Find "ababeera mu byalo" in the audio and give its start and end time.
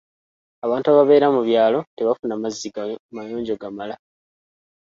0.89-1.79